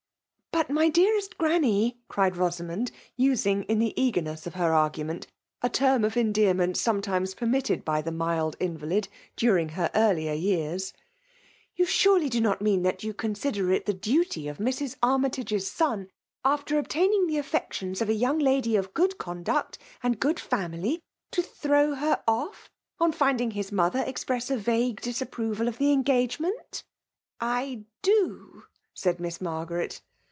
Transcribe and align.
"But, 0.61 0.69
my 0.69 0.89
dearest 0.89 1.37
granny," 1.39 1.97
cried 2.07 2.35
Bosamond, 2.37 2.91
using, 3.15 3.63
in 3.63 3.79
the 3.79 3.99
eagerness 3.99 4.45
of 4.45 4.53
her 4.53 4.73
argument, 4.73 5.25
a 5.63 5.69
term 5.69 6.03
of 6.03 6.15
endearment 6.15 6.77
sometimes 6.77 7.33
permitted 7.33 7.81
hy 7.87 8.01
the 8.03 8.11
mild 8.11 8.57
invalid 8.59 9.07
during 9.35 9.69
her 9.69 9.89
earlier 9.95 10.33
years;" 10.33 10.93
you 11.77 11.85
surely 11.85 12.29
do 12.29 12.39
not 12.39 12.61
mean 12.61 12.83
that 12.83 13.03
you 13.03 13.11
consider 13.11 13.71
it 13.71 13.85
the 13.87 13.93
duty 13.93 14.47
of 14.47 14.59
Mrs. 14.59 14.97
Armytage's 15.01 15.71
son, 15.71 16.09
after 16.45 16.77
obtain 16.77 17.11
ing 17.11 17.25
the 17.27 17.37
affections 17.39 17.99
of 17.99 18.07
a 18.09 18.13
young 18.13 18.37
lady 18.37 18.75
of 18.75 18.93
good 18.93 19.17
conduct 19.17 19.79
and 20.03 20.19
good 20.19 20.39
family, 20.39 21.01
to 21.31 21.41
throw 21.41 21.95
her 21.95 22.21
off 22.27 22.69
on 22.99 23.11
finding 23.13 23.51
his 23.51 23.71
mother 23.71 24.03
express 24.05 24.51
a 24.51 24.57
vague 24.57 25.01
disapproval 25.01 25.67
of 25.67 25.79
the 25.79 25.91
engagement 25.91 26.83
?''"I 27.39 27.85
do 28.03 28.51
r 28.55 28.63
said 28.93 29.19
Miss 29.19 29.41
Margaret. 29.41 30.01